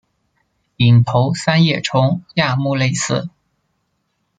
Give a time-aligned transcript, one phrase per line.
[0.77, 3.29] 隐头三叶虫亚目类似。